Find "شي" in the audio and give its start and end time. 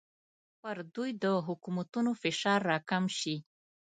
3.19-3.35